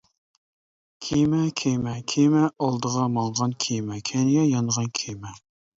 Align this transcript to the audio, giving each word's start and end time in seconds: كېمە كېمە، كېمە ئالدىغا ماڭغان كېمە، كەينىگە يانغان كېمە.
كېمە 1.07 1.41
كېمە، 1.63 1.93
كېمە 2.15 2.43
ئالدىغا 2.63 3.07
ماڭغان 3.19 3.57
كېمە، 3.67 4.03
كەينىگە 4.13 4.49
يانغان 4.57 4.95
كېمە. 5.03 5.41